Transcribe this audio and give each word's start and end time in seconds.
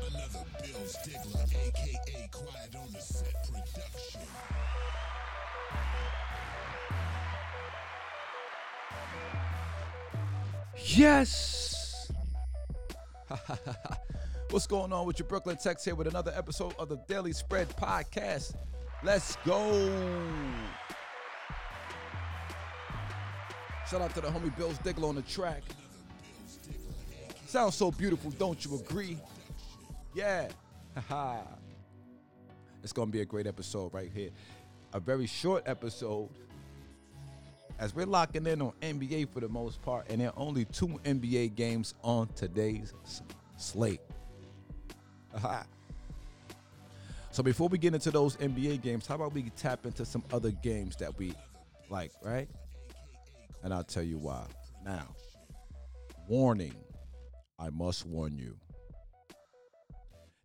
Another 0.00 0.44
Bill 0.62 0.80
Stigler, 0.86 1.44
aka 1.66 2.28
Quiet 2.32 2.76
on 2.76 2.92
the 2.92 3.00
Set 3.00 3.34
production. 3.44 4.20
Yes! 10.76 12.10
What's 14.50 14.66
going 14.66 14.92
on 14.92 15.06
with 15.06 15.18
your 15.18 15.28
Brooklyn 15.28 15.56
Tex 15.56 15.84
here 15.84 15.94
with 15.94 16.06
another 16.06 16.32
episode 16.36 16.74
of 16.78 16.88
the 16.88 16.96
Daily 17.08 17.32
Spread 17.32 17.68
Podcast? 17.76 18.54
Let's 19.02 19.36
go! 19.44 19.90
Shout 23.90 24.00
out 24.02 24.14
to 24.14 24.20
the 24.20 24.28
homie 24.28 24.56
Bills 24.56 24.78
Diggler 24.78 25.08
on 25.08 25.14
the 25.14 25.22
track. 25.22 25.62
Sounds 27.46 27.74
so 27.74 27.90
beautiful, 27.90 28.30
don't 28.32 28.64
you 28.64 28.76
agree? 28.76 29.18
Yeah. 30.14 30.48
It's 32.82 32.92
gonna 32.92 33.10
be 33.10 33.22
a 33.22 33.24
great 33.24 33.46
episode 33.46 33.94
right 33.94 34.10
here. 34.14 34.28
A 34.92 35.00
very 35.00 35.24
short 35.26 35.62
episode 35.64 36.28
as 37.78 37.94
we're 37.94 38.04
locking 38.04 38.46
in 38.46 38.60
on 38.60 38.72
NBA 38.82 39.30
for 39.30 39.40
the 39.40 39.48
most 39.48 39.80
part, 39.80 40.04
and 40.10 40.20
there 40.20 40.28
are 40.28 40.38
only 40.38 40.66
two 40.66 40.88
NBA 41.02 41.54
games 41.54 41.94
on 42.02 42.28
today's 42.36 42.92
slate. 43.56 44.02
So 47.30 47.42
before 47.42 47.66
we 47.66 47.78
get 47.78 47.92
into 47.94 48.12
those 48.12 48.36
NBA 48.36 48.80
games, 48.80 49.08
how 49.08 49.16
about 49.16 49.34
we 49.34 49.50
tap 49.56 49.86
into 49.86 50.04
some 50.04 50.22
other 50.32 50.52
games 50.52 50.94
that 50.98 51.18
we 51.18 51.34
like, 51.90 52.12
right? 52.22 52.48
And 53.64 53.74
I'll 53.74 53.82
tell 53.82 54.04
you 54.04 54.18
why. 54.18 54.44
Now, 54.84 55.08
warning, 56.28 56.76
I 57.58 57.70
must 57.70 58.06
warn 58.06 58.38
you 58.38 58.56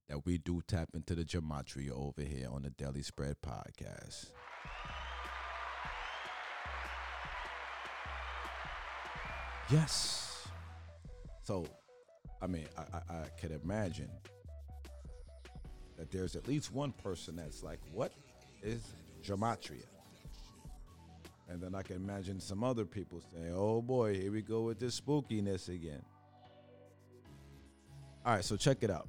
that 0.10 0.26
we 0.26 0.40
do 0.40 0.62
tap 0.68 0.90
into 0.96 1.16
the 1.16 1.24
gematria 1.24 1.92
over 1.92 2.22
here 2.22 2.50
on 2.52 2.64
the 2.64 2.72
Daily 2.72 3.04
Spread 3.04 3.36
podcast. 3.42 4.32
Yes. 9.70 10.48
So, 11.44 11.68
I 12.42 12.48
mean, 12.48 12.66
I, 12.76 12.82
I, 12.82 13.18
I 13.18 13.28
could 13.40 13.52
imagine 13.64 14.10
that 15.98 16.10
there's 16.10 16.36
at 16.36 16.48
least 16.48 16.74
one 16.74 16.92
person 16.92 17.36
that's 17.36 17.62
like, 17.62 17.80
what 17.94 18.12
is 18.64 18.82
gematria? 19.24 19.86
And 21.50 21.62
then 21.62 21.76
I 21.76 21.84
can 21.84 21.98
imagine 21.98 22.40
some 22.40 22.64
other 22.64 22.86
people 22.86 23.22
saying, 23.34 23.54
oh 23.56 23.82
boy, 23.82 24.16
here 24.16 24.32
we 24.32 24.42
go 24.42 24.62
with 24.62 24.80
this 24.80 25.00
spookiness 25.00 25.70
again. 25.70 26.02
All 28.26 28.36
right, 28.36 28.44
so 28.44 28.56
check 28.56 28.78
it 28.82 28.90
out. 28.90 29.08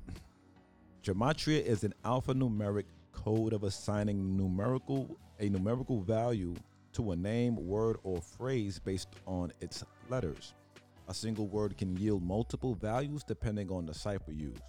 Gematria 1.02 1.64
is 1.64 1.82
an 1.82 1.94
alphanumeric 2.04 2.84
code 3.12 3.54
of 3.54 3.64
assigning 3.64 4.36
numerical 4.36 5.18
a 5.38 5.48
numerical 5.48 6.02
value 6.02 6.54
to 6.92 7.12
a 7.12 7.16
name, 7.16 7.56
word, 7.56 7.96
or 8.02 8.20
phrase 8.20 8.78
based 8.78 9.08
on 9.26 9.50
its 9.62 9.82
letters. 10.10 10.52
A 11.08 11.14
single 11.14 11.46
word 11.46 11.78
can 11.78 11.96
yield 11.96 12.22
multiple 12.22 12.74
values 12.74 13.24
depending 13.24 13.70
on 13.70 13.86
the 13.86 13.94
cipher 13.94 14.32
used. 14.32 14.60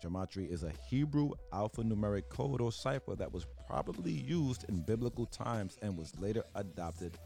Gematria 0.00 0.48
is 0.48 0.62
a 0.62 0.72
Hebrew 0.88 1.32
alphanumeric 1.52 2.28
code 2.28 2.60
or 2.60 2.70
cipher 2.70 3.16
that 3.16 3.32
was 3.32 3.44
probably 3.66 4.12
used 4.12 4.64
in 4.68 4.82
biblical 4.82 5.26
times 5.26 5.76
and 5.82 5.98
was 5.98 6.16
later 6.20 6.44
adopted 6.54 7.18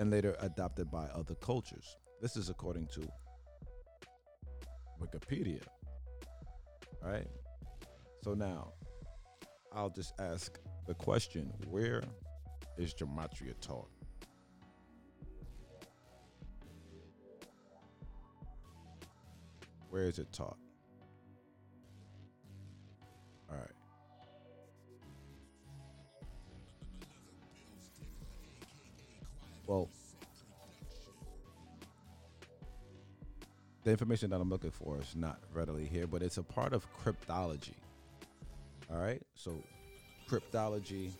and 0.00 0.10
later 0.10 0.34
adopted 0.40 0.90
by 0.90 1.04
other 1.14 1.36
cultures. 1.36 1.96
This 2.20 2.36
is 2.36 2.48
according 2.48 2.88
to 2.88 3.08
Wikipedia. 5.00 5.62
Right. 7.02 7.26
So 8.22 8.34
now 8.34 8.72
I'll 9.72 9.90
just 9.90 10.12
ask 10.18 10.58
the 10.86 10.94
question 10.94 11.52
where 11.70 12.02
is 12.76 12.94
gematria 12.94 13.54
taught? 13.60 13.88
Where 19.90 20.04
is 20.04 20.18
it 20.18 20.32
taught? 20.32 20.58
All 23.50 23.56
right. 23.56 23.70
Well, 29.66 29.88
the 33.86 33.92
information 33.92 34.30
that 34.30 34.40
I'm 34.40 34.50
looking 34.50 34.72
for 34.72 34.98
is 35.00 35.14
not 35.14 35.38
readily 35.54 35.86
here, 35.86 36.08
but 36.08 36.20
it's 36.20 36.38
a 36.38 36.42
part 36.42 36.72
of 36.72 36.84
cryptology. 36.92 37.74
All 38.92 38.98
right. 38.98 39.22
So, 39.36 39.62
cryptology. 40.28 41.12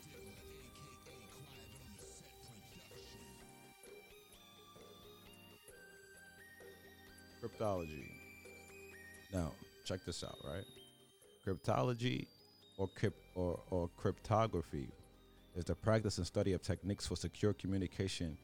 Cryptology. 7.41 8.03
Now, 9.33 9.53
check 9.85 10.05
this 10.05 10.25
out, 10.25 10.37
right? 10.45 10.65
Cryptology 11.47 12.27
or, 12.79 12.89
crypt, 12.89 13.21
or, 13.37 13.61
or 13.71 13.89
cryptography 13.97 14.89
is 15.55 15.67
the 15.67 15.77
practice 15.77 16.19
and 16.19 16.27
study 16.27 16.53
of 16.53 16.63
techniques 16.63 17.07
for 17.07 17.15
secure 17.15 17.53
communication 17.53 18.37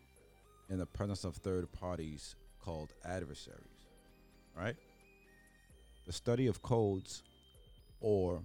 in 0.70 0.78
the 0.78 0.86
presence 0.86 1.24
of 1.24 1.34
third 1.34 1.72
parties 1.72 2.36
called 2.64 2.90
adversaries, 3.04 3.81
right? 4.56 4.76
The 6.06 6.12
study 6.12 6.46
of 6.46 6.62
codes 6.62 7.22
or 8.00 8.42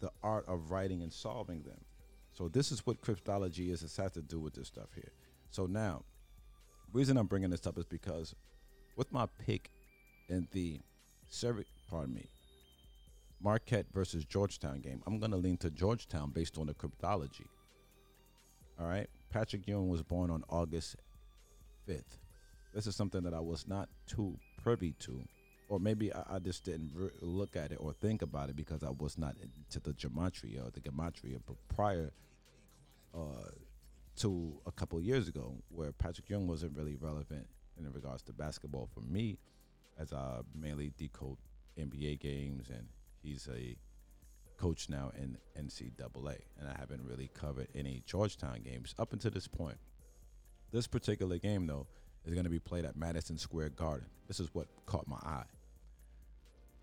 the 0.00 0.10
art 0.22 0.44
of 0.48 0.70
writing 0.70 1.02
and 1.02 1.12
solving 1.12 1.62
them. 1.62 1.80
So 2.32 2.48
this 2.48 2.70
is 2.70 2.86
what 2.86 3.00
cryptology 3.02 3.70
is. 3.70 3.82
It 3.82 3.92
has 4.00 4.12
to 4.12 4.22
do 4.22 4.38
with 4.38 4.54
this 4.54 4.68
stuff 4.68 4.88
here. 4.94 5.12
So 5.50 5.66
now, 5.66 6.04
reason 6.92 7.16
I'm 7.16 7.26
bringing 7.26 7.50
this 7.50 7.66
up 7.66 7.78
is 7.78 7.84
because 7.84 8.34
with 8.96 9.12
my 9.12 9.26
pick 9.44 9.70
in 10.28 10.46
the 10.52 10.80
Cervi- 11.30 11.64
pardon 11.90 12.14
me, 12.14 12.26
Marquette 13.40 13.86
versus 13.92 14.24
Georgetown 14.24 14.80
game, 14.80 15.02
I'm 15.06 15.18
going 15.18 15.30
to 15.30 15.36
lean 15.36 15.56
to 15.58 15.70
Georgetown 15.70 16.30
based 16.30 16.58
on 16.58 16.66
the 16.66 16.74
cryptology. 16.74 17.46
All 18.80 18.86
right. 18.86 19.08
Patrick 19.30 19.66
Ewing 19.66 19.88
was 19.88 20.02
born 20.02 20.30
on 20.30 20.44
August 20.48 20.96
5th. 21.88 22.18
This 22.74 22.86
is 22.86 22.94
something 22.94 23.22
that 23.24 23.34
I 23.34 23.40
was 23.40 23.66
not 23.66 23.88
too 24.06 24.38
privy 24.62 24.92
to, 25.00 25.22
or 25.68 25.78
maybe 25.78 26.12
I, 26.12 26.22
I 26.34 26.38
just 26.38 26.64
didn't 26.64 26.92
re- 26.94 27.10
look 27.20 27.56
at 27.56 27.72
it 27.72 27.78
or 27.80 27.92
think 27.92 28.22
about 28.22 28.50
it 28.50 28.56
because 28.56 28.82
I 28.82 28.90
was 28.90 29.16
not 29.16 29.36
into 29.40 29.80
the 29.80 29.92
gematria 29.94 30.66
or 30.66 30.70
the 30.70 30.80
gematria 30.80 31.38
prior 31.74 32.12
uh, 33.14 33.50
to 34.16 34.60
a 34.66 34.72
couple 34.72 35.00
years 35.00 35.28
ago, 35.28 35.54
where 35.70 35.92
Patrick 35.92 36.28
Ewing 36.28 36.46
wasn't 36.46 36.76
really 36.76 36.96
relevant 36.96 37.46
in 37.78 37.90
regards 37.92 38.22
to 38.24 38.32
basketball 38.32 38.88
for 38.92 39.00
me, 39.00 39.38
as 39.98 40.12
I 40.12 40.40
mainly 40.54 40.92
decode 40.96 41.38
NBA 41.78 42.20
games, 42.20 42.68
and 42.68 42.88
he's 43.22 43.48
a 43.48 43.76
coach 44.56 44.88
now 44.88 45.12
in 45.16 45.38
NCAA, 45.58 46.38
and 46.58 46.68
I 46.68 46.76
haven't 46.78 47.04
really 47.04 47.30
covered 47.32 47.68
any 47.74 48.02
Georgetown 48.06 48.60
games 48.64 48.94
up 48.98 49.12
until 49.12 49.30
this 49.30 49.46
point. 49.46 49.78
This 50.72 50.86
particular 50.86 51.38
game, 51.38 51.66
though, 51.66 51.86
is 52.24 52.34
going 52.34 52.44
to 52.44 52.50
be 52.50 52.58
played 52.58 52.84
at 52.84 52.96
Madison 52.96 53.38
Square 53.38 53.70
Garden. 53.70 54.06
This 54.26 54.40
is 54.40 54.48
what 54.52 54.66
caught 54.86 55.06
my 55.06 55.16
eye. 55.16 55.44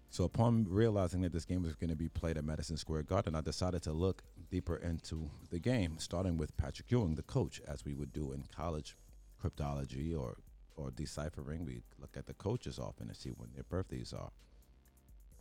So, 0.09 0.23
upon 0.23 0.65
realizing 0.69 1.21
that 1.21 1.33
this 1.33 1.45
game 1.45 1.63
was 1.63 1.75
going 1.75 1.89
to 1.89 1.95
be 1.95 2.07
played 2.07 2.37
at 2.37 2.45
Madison 2.45 2.77
Square 2.77 3.03
Garden, 3.03 3.35
I 3.35 3.41
decided 3.41 3.83
to 3.83 3.91
look 3.91 4.23
deeper 4.49 4.77
into 4.77 5.29
the 5.49 5.59
game, 5.59 5.97
starting 5.99 6.37
with 6.37 6.55
Patrick 6.55 6.89
Ewing, 6.89 7.15
the 7.15 7.23
coach, 7.23 7.61
as 7.67 7.83
we 7.83 7.93
would 7.93 8.13
do 8.13 8.31
in 8.31 8.45
college 8.55 8.95
cryptology 9.43 10.17
or 10.17 10.37
or 10.77 10.91
deciphering. 10.91 11.65
We 11.65 11.81
look 11.99 12.15
at 12.17 12.27
the 12.27 12.33
coaches 12.33 12.79
often 12.79 13.07
and 13.07 13.17
see 13.17 13.31
when 13.31 13.49
their 13.53 13.63
birthdays 13.63 14.13
are. 14.13 14.31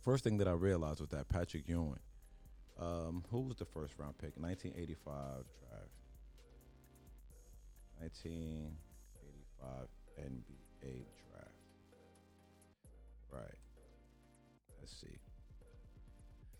First 0.01 0.23
thing 0.23 0.37
that 0.37 0.47
I 0.47 0.51
realized 0.51 0.99
was 0.99 1.09
that 1.09 1.29
Patrick 1.29 1.67
Ewing, 1.67 1.99
um, 2.79 3.23
who 3.31 3.41
was 3.41 3.57
the 3.57 3.65
first 3.65 3.93
round 3.97 4.17
pick? 4.17 4.33
1985 4.37 5.45
draft. 8.01 8.84
1985 9.61 9.87
NBA 10.19 11.05
draft. 11.29 11.51
Right. 13.31 13.55
Let's 14.79 14.99
see. 14.99 15.17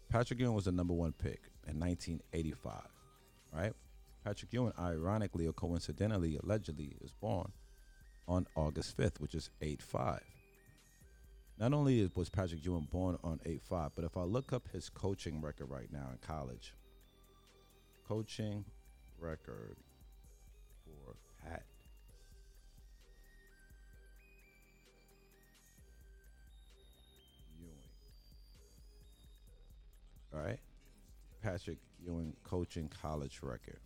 Patrick 0.09 0.39
Ewing 0.39 0.53
was 0.53 0.65
the 0.65 0.71
number 0.71 0.93
one 0.93 1.13
pick 1.13 1.41
in 1.67 1.79
1985. 1.79 2.73
Right. 3.53 3.73
Patrick 4.23 4.51
Ewing, 4.53 4.73
ironically 4.79 5.45
or 5.45 5.53
coincidentally, 5.53 6.37
allegedly, 6.43 6.95
is 7.01 7.11
born 7.13 7.51
on 8.27 8.47
August 8.55 8.97
5th, 8.97 9.19
which 9.19 9.35
is 9.35 9.49
8 9.61 9.81
5. 9.81 10.19
Not 11.57 11.73
only 11.73 12.09
was 12.15 12.29
Patrick 12.29 12.65
Ewing 12.65 12.87
born 12.91 13.17
on 13.23 13.39
8 13.45 13.61
5, 13.61 13.91
but 13.95 14.03
if 14.03 14.17
I 14.17 14.23
look 14.23 14.51
up 14.51 14.67
his 14.73 14.89
coaching 14.89 15.41
record 15.41 15.69
right 15.69 15.91
now 15.91 16.09
in 16.11 16.17
college, 16.17 16.73
coaching 18.07 18.65
record 19.19 19.77
Patrick 31.45 31.77
Ewing 32.03 32.35
coaching 32.43 32.89
college 32.89 33.41
record. 33.43 33.79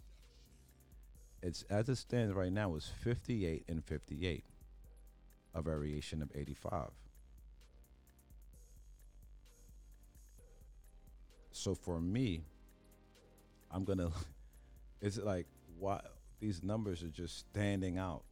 It's 1.44 1.63
as 1.63 1.89
it 1.89 1.97
stands 1.97 2.33
right 2.33 2.53
now 2.53 2.75
is 2.75 2.89
58 3.03 3.65
and 3.67 3.83
58, 3.83 4.45
a 5.53 5.61
variation 5.61 6.21
of 6.21 6.31
85. 6.33 6.91
So 11.51 11.75
for 11.75 12.00
me, 12.00 12.44
I'm 13.69 13.83
gonna. 13.83 14.11
It's 15.01 15.17
like 15.17 15.47
why 15.77 16.01
these 16.41 16.61
numbers 16.61 17.03
are 17.03 17.07
just 17.07 17.38
standing 17.38 17.97
out. 17.97 18.23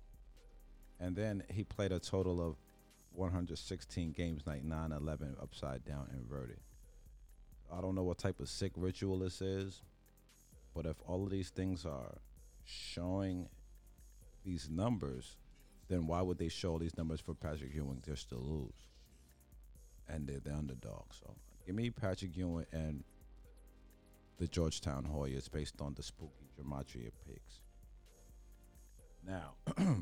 And 1.00 1.15
then 1.15 1.44
he 1.50 1.63
played 1.63 1.94
a 1.94 2.00
total 2.00 2.45
of 2.45 2.57
116 3.13 4.12
games, 4.12 4.41
like 4.45 4.65
9, 4.65 4.91
11, 4.91 5.38
upside 5.41 5.85
down, 5.85 6.09
inverted. 6.13 6.59
I 7.72 7.81
don't 7.81 7.96
know 7.96 8.04
what 8.04 8.18
type 8.18 8.40
of 8.40 8.50
sick 8.50 8.72
ritual 8.75 9.19
this 9.19 9.42
is, 9.42 9.81
but 10.75 10.86
if 10.86 10.98
all 11.06 11.24
of 11.24 11.30
these 11.30 11.50
things 11.50 11.86
are 11.86 12.18
showing 12.64 13.50
these 14.46 14.69
numbers, 14.69 15.38
then 15.88 16.08
why 16.08 16.22
would 16.22 16.38
they 16.38 16.50
show 16.50 16.78
these 16.78 16.98
numbers 16.98 17.19
for 17.19 17.34
Patrick 17.34 17.74
Ewing 17.74 18.02
just 18.06 18.30
to 18.30 18.36
lose? 18.36 18.88
And 20.08 20.28
they're 20.28 20.40
the 20.40 20.54
underdog. 20.54 21.06
So 21.12 21.36
give 21.66 21.75
me 21.75 21.90
Patrick 21.90 22.36
Ewing 22.36 22.66
and 22.72 23.04
the 24.38 24.48
Georgetown 24.48 25.08
Hoyas 25.12 25.52
based 25.52 25.81
on 25.81 25.94
the 25.96 26.04
spooky 26.04 26.48
gematria 26.58 27.12
picks. 27.28 27.62
Now, 29.25 29.56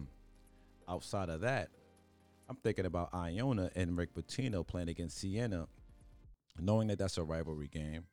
outside 0.88 1.30
of 1.30 1.42
that, 1.42 1.70
I'm 2.48 2.58
thinking 2.58 2.86
about 2.86 3.14
Iona 3.14 3.72
and 3.76 3.98
Rick 3.98 4.14
Pitino 4.14 4.66
playing 4.66 4.90
against 4.90 5.18
Siena, 5.18 5.68
knowing 6.60 6.88
that 6.88 7.00
that's 7.00 7.18
a 7.18 7.24
rivalry 7.24 7.68
game, 7.68 8.06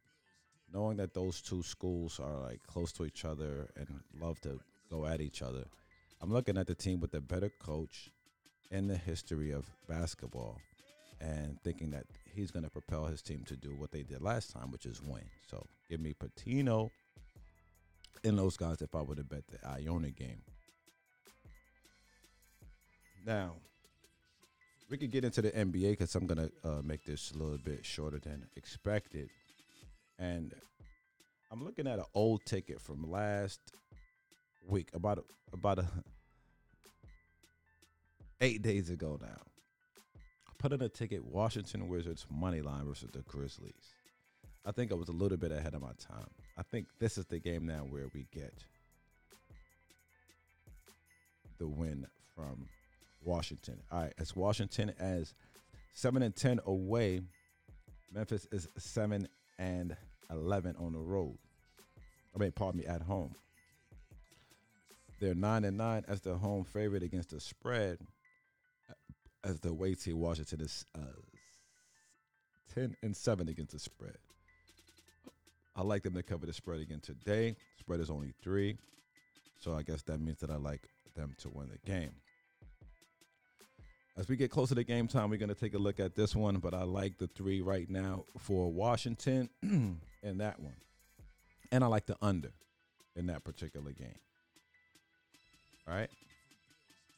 knowing 0.73 0.97
that 0.97 1.15
those 1.15 1.41
two 1.41 1.63
schools 1.63 2.21
are 2.21 2.39
like 2.39 2.61
close 2.67 2.93
to 2.93 3.05
each 3.05 3.25
other 3.25 3.69
and 3.77 3.89
love 4.21 4.41
to 4.41 4.59
go 4.91 5.07
at 5.07 5.21
each 5.21 5.43
other. 5.43 5.65
I'm 6.21 6.33
looking 6.33 6.57
at 6.57 6.67
the 6.67 6.75
team 6.75 7.01
with 7.01 7.15
a 7.15 7.21
better 7.21 7.51
coach 7.61 8.11
in 8.71 8.89
the 8.89 8.97
history 8.97 9.51
of 9.51 9.69
basketball 9.89 10.59
and 11.21 11.59
thinking 11.63 11.91
that 11.91 12.07
he's 12.35 12.51
going 12.51 12.65
to 12.65 12.71
propel 12.71 13.07
his 13.07 13.23
team 13.23 13.45
to 13.47 13.57
do 13.57 13.75
what 13.77 13.93
they 13.93 14.03
did 14.03 14.23
last 14.23 14.53
time, 14.53 14.71
which 14.71 14.87
is 14.87 15.01
win. 15.03 15.25
So 15.49 15.67
give 15.89 16.01
me 16.01 16.15
Pitino 16.15 16.91
and 18.25 18.39
those 18.39 18.57
guys 18.57 18.83
if 18.83 18.95
I 18.95 19.01
would 19.01 19.19
have 19.19 19.29
bet 19.29 19.45
the 19.49 19.67
Iona 19.67 20.11
game. 20.11 20.43
Now, 23.25 23.55
we 24.93 24.99
could 24.99 25.11
get 25.11 25.25
into 25.25 25.41
the 25.41 25.51
NBA 25.51 25.93
because 25.93 26.15
I'm 26.15 26.27
gonna 26.27 26.51
uh, 26.63 26.83
make 26.85 27.03
this 27.03 27.33
a 27.33 27.39
little 27.39 27.57
bit 27.57 27.83
shorter 27.83 28.19
than 28.19 28.47
expected, 28.57 29.31
and 30.19 30.55
I'm 31.51 31.65
looking 31.65 31.87
at 31.87 31.99
an 31.99 32.05
old 32.15 32.45
ticket 32.45 32.79
from 32.79 33.11
last 33.11 33.59
week, 34.69 34.91
about 34.93 35.17
a, 35.17 35.23
about 35.55 35.79
a 35.79 35.87
eight 38.43 38.61
days 38.61 38.91
ago 38.91 39.19
now. 39.19 39.41
I 40.47 40.53
put 40.59 40.75
in 40.75 40.83
a 40.83 40.91
ticket 40.91 41.25
Washington 41.25 41.89
Wizards 41.89 42.27
money 42.31 42.61
line 42.61 42.85
versus 42.85 43.09
the 43.13 43.23
Grizzlies. 43.23 43.95
I 44.67 44.73
think 44.73 44.93
I 44.93 44.95
was 44.95 45.09
a 45.09 45.13
little 45.13 45.39
bit 45.39 45.53
ahead 45.53 45.73
of 45.73 45.81
my 45.81 45.93
time. 46.07 46.29
I 46.59 46.63
think 46.65 46.89
this 46.99 47.17
is 47.17 47.25
the 47.25 47.39
game 47.39 47.65
now 47.65 47.87
where 47.89 48.09
we 48.13 48.27
get 48.31 48.53
the 51.59 51.67
win 51.67 52.07
from 52.37 52.69
Washington. 53.25 53.81
All 53.91 54.03
right, 54.03 54.13
it's 54.19 54.35
Washington 54.35 54.93
as 54.99 55.35
seven 55.95 56.23
and 56.23 56.35
ten 56.35 56.61
away. 56.67 57.21
Memphis 58.13 58.47
is 58.53 58.69
seven 58.79 59.29
and 59.59 59.97
eleven 60.31 60.77
on 60.79 60.93
the 60.93 60.99
road. 60.99 61.39
I 62.35 62.39
mean, 62.39 62.53
pardon 62.53 62.81
me, 62.81 62.87
at 62.87 63.03
home. 63.03 63.35
They're 65.21 65.35
nine 65.35 65.65
and 65.65 65.77
nine 65.77 66.05
as 66.09 66.21
the 66.21 66.35
home 66.35 66.65
favorite 66.65 67.03
against 67.03 67.31
the 67.31 67.41
spread. 67.41 67.99
As 69.45 69.61
the 69.61 69.71
away 69.71 69.95
team, 69.95 70.19
Washington 70.19 70.61
is 70.61 70.85
uh, 70.97 71.01
ten 72.75 72.97
and 73.03 73.17
seven 73.17 73.49
against 73.49 73.73
the 73.73 73.79
spread. 73.79 74.17
I 75.75 75.83
like 75.83 76.03
them 76.03 76.15
to 76.15 76.23
cover 76.23 76.47
the 76.47 76.53
spread 76.53 76.81
again 76.81 77.01
today. 77.01 77.57
Spread 77.79 78.01
is 78.01 78.11
only 78.11 78.35
three, 78.43 78.77
so 79.59 79.75
I 79.75 79.83
guess 79.83 80.03
that 80.03 80.21
means 80.21 80.39
that 80.41 80.51
I 80.51 80.57
like 80.57 80.83
them 81.17 81.35
to 81.39 81.49
win 81.49 81.69
the 81.71 81.79
game. 81.91 82.13
As 84.23 84.29
we 84.29 84.37
get 84.37 84.53
closer 84.53 84.77
to 84.77 84.85
game 84.85 85.09
time, 85.09 85.31
we're 85.31 85.37
going 85.37 85.49
to 85.49 85.55
take 85.57 85.75
a 85.75 85.79
look 85.79 85.99
at 85.99 86.15
this 86.15 86.37
one, 86.37 86.59
but 86.59 86.75
I 86.75 86.85
like 86.85 87.19
the 87.19 87.27
three 87.27 87.61
right 87.61 87.91
now 87.91 88.25
for 88.39 88.71
Washington 88.71 89.51
in 89.63 90.39
that 90.39 90.61
one. 90.61 90.77
And 91.73 91.83
I 91.83 91.89
like 91.89 92.07
the 92.07 92.17
under 92.23 92.53
in 93.17 93.27
that 93.27 93.43
particular 93.43 93.91
game. 93.91 94.21
All 95.89 95.97
right. 95.97 96.09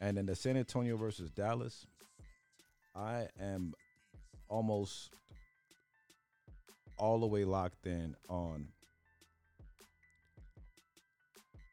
And 0.00 0.16
in 0.16 0.24
the 0.24 0.34
San 0.34 0.56
Antonio 0.56 0.96
versus 0.96 1.30
Dallas, 1.30 1.86
I 2.96 3.28
am 3.38 3.74
almost 4.48 5.10
all 6.96 7.20
the 7.20 7.26
way 7.26 7.44
locked 7.44 7.86
in 7.86 8.16
on 8.30 8.68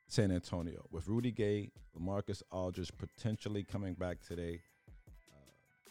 San 0.10 0.30
Antonio 0.30 0.86
with 0.92 1.08
Rudy 1.08 1.32
Gay, 1.32 1.72
Lamarcus 1.98 2.44
Aldridge 2.52 2.92
potentially 2.98 3.64
coming 3.64 3.94
back 3.94 4.18
today. 4.28 4.60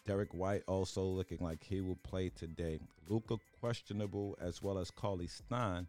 Derrick 0.06 0.32
White 0.32 0.62
also 0.66 1.02
looking 1.02 1.38
like 1.40 1.62
he 1.62 1.80
will 1.80 1.98
play 2.02 2.30
today. 2.30 2.78
Luka 3.08 3.36
questionable 3.60 4.36
as 4.40 4.62
well 4.62 4.78
as 4.78 4.90
Cauley 4.90 5.26
Stein. 5.26 5.86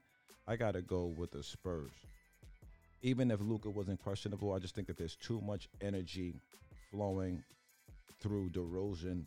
I 0.48 0.56
gotta 0.56 0.82
go 0.82 1.06
with 1.06 1.32
the 1.32 1.44
Spurs. 1.44 1.92
Even 3.02 3.32
if 3.32 3.40
Luka 3.42 3.70
wasn't 3.70 4.02
questionable, 4.04 4.54
I 4.54 4.60
just 4.60 4.76
think 4.76 4.88
that 4.88 4.98
there's 4.98 5.16
too 5.16 5.42
much 5.42 5.70
energy 5.82 6.36
flowing 6.92 7.44
through 8.20 8.50
DeRozan 8.50 9.24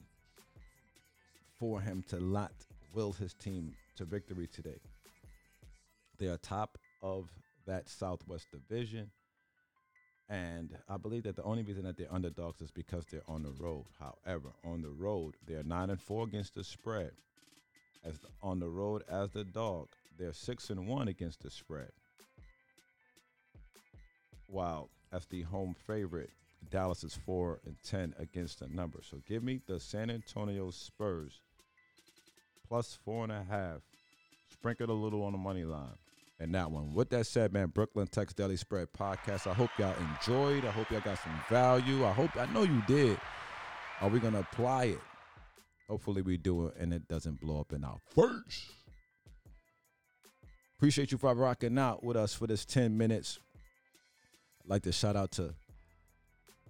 for 1.59 1.81
him 1.81 2.05
to 2.09 2.21
not 2.21 2.53
will 2.95 3.13
his 3.13 3.35
team 3.35 3.75
to 3.97 4.05
victory 4.05 4.47
today. 4.47 4.79
They 6.19 6.27
are 6.27 6.37
top 6.37 6.79
of 7.03 7.29
that 7.67 7.89
Southwest 7.89 8.47
Division. 8.53 9.11
And 10.29 10.71
I 10.89 10.97
believe 10.97 11.25
that 11.25 11.37
the 11.37 11.43
only 11.43 11.63
reason 11.63 11.85
that 11.85 11.99
they're 11.99 12.13
underdogs 12.13 12.61
is 12.63 12.71
because 12.71 13.05
they're 13.07 13.29
on 13.29 13.43
the 13.43 13.53
road. 13.53 13.85
However, 14.01 14.51
on 14.65 14.81
the 14.81 14.89
road, 14.89 15.35
they're 15.47 15.63
nine 15.63 15.91
and 15.91 16.01
four 16.01 16.25
against 16.25 16.55
the 16.55 16.65
spread. 16.65 17.13
As 18.05 18.19
the, 18.19 18.29
on 18.43 18.59
the 18.59 18.69
road 18.69 19.03
as 19.09 19.31
the 19.31 19.45
dog, 19.45 19.89
they're 20.19 20.33
six 20.33 20.71
and 20.71 20.87
one 20.89 21.09
against 21.09 21.43
the 21.43 21.51
spread. 21.51 21.91
While 24.49 24.89
as 25.13 25.27
the 25.27 25.43
home 25.43 25.75
favorite, 25.87 26.31
Dallas 26.71 27.05
is 27.05 27.15
four 27.15 27.61
and 27.67 27.77
ten 27.85 28.15
against 28.19 28.61
the 28.61 28.69
number. 28.69 29.01
So 29.03 29.19
give 29.29 29.43
me 29.43 29.61
the 29.67 29.79
San 29.79 30.11
Antonio 30.11 30.71
Spurs 30.71 31.41
plus 32.69 32.99
four 33.05 33.25
and 33.25 33.33
a 33.33 33.45
half. 33.49 33.81
Sprinkle 34.51 34.91
a 34.91 34.93
little 34.93 35.23
on 35.23 35.33
the 35.33 35.39
money 35.39 35.65
line. 35.65 35.99
And 36.41 36.55
that 36.55 36.71
one. 36.71 36.95
With 36.95 37.11
that 37.11 37.27
said, 37.27 37.53
man, 37.53 37.69
Brooklyn 37.69 38.09
Tex 38.09 38.35
Daily 38.35 38.57
Spread 38.57 38.89
Podcast. 38.93 39.47
I 39.47 39.55
hope 39.55 39.71
y'all 39.79 39.95
enjoyed. 40.17 40.65
I 40.65 40.71
hope 40.71 40.91
y'all 40.91 41.01
got 41.01 41.19
some 41.23 41.41
value. 41.49 42.05
I 42.05 42.13
hope 42.13 42.37
I 42.37 42.47
know 42.47 42.63
you 42.63 42.83
did. 42.87 43.19
Are 44.01 44.09
we 44.09 44.19
gonna 44.19 44.41
apply 44.41 44.85
it? 44.87 45.01
Hopefully 45.89 46.23
we 46.23 46.37
do 46.37 46.67
it 46.67 46.75
and 46.79 46.93
it 46.93 47.07
doesn't 47.09 47.41
blow 47.41 47.61
up 47.61 47.73
in 47.73 47.85
our 47.85 47.99
face. 48.15 48.67
Appreciate 50.77 51.13
you 51.13 51.19
for 51.19 51.35
rocking 51.35 51.79
out 51.79 52.03
with 52.03 52.17
us 52.17 52.35
for 52.35 52.47
this 52.47 52.65
10 52.65 52.99
minutes. 52.99 53.39
I'd 54.65 54.71
like 54.71 54.83
to 54.83 54.93
shout 54.93 55.15
out 55.15 55.31
to 55.33 55.55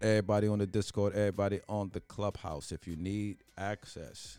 everybody 0.02 0.46
on 0.46 0.58
the 0.58 0.66
Discord, 0.66 1.14
everybody 1.14 1.60
on 1.68 1.90
the 1.92 2.00
clubhouse. 2.00 2.70
If 2.70 2.86
you 2.86 2.96
need 2.96 3.38
access 3.56 4.38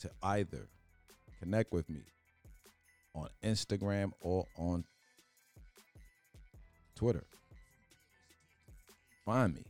to 0.00 0.10
either, 0.22 0.66
connect 1.40 1.72
with 1.72 1.88
me 1.90 2.00
on 3.14 3.28
Instagram 3.44 4.12
or 4.20 4.46
on 4.56 4.84
Twitter. 6.94 7.24
Find 9.24 9.54
me. 9.54 9.62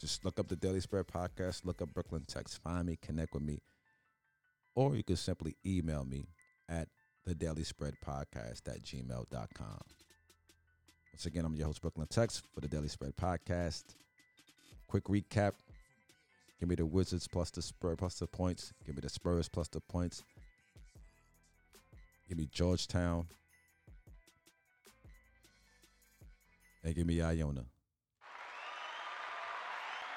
Just 0.00 0.24
look 0.24 0.38
up 0.38 0.48
the 0.48 0.56
Daily 0.56 0.80
Spread 0.80 1.06
Podcast, 1.06 1.66
look 1.66 1.82
up 1.82 1.92
Brooklyn 1.92 2.24
Tex, 2.26 2.56
find 2.56 2.86
me, 2.86 2.98
connect 3.02 3.34
with 3.34 3.42
me. 3.42 3.60
Or 4.74 4.96
you 4.96 5.02
can 5.02 5.16
simply 5.16 5.56
email 5.66 6.04
me 6.04 6.28
at 6.68 6.88
the 7.26 7.34
Daily 7.34 7.64
Spread 7.64 7.94
Podcast 8.04 8.66
at 8.68 8.82
gmail.com. 8.82 9.80
Once 11.12 11.26
again, 11.26 11.44
I'm 11.44 11.54
your 11.54 11.66
host, 11.66 11.82
Brooklyn 11.82 12.06
Tex, 12.06 12.42
for 12.54 12.60
the 12.60 12.68
Daily 12.68 12.88
Spread 12.88 13.14
Podcast. 13.16 13.84
Quick 14.86 15.04
recap. 15.04 15.52
Give 16.58 16.68
me 16.68 16.76
the 16.76 16.86
Wizards 16.86 17.28
plus 17.28 17.50
the 17.50 17.60
Spurs 17.60 17.96
plus 17.98 18.14
the 18.14 18.26
points. 18.26 18.72
Give 18.86 18.94
me 18.94 19.00
the 19.02 19.08
Spurs 19.08 19.48
plus 19.48 19.68
the 19.68 19.80
points. 19.80 20.22
Give 22.30 22.38
me 22.38 22.46
Georgetown. 22.46 23.26
And 26.84 26.94
give 26.94 27.04
me 27.04 27.20
Iona. 27.20 27.64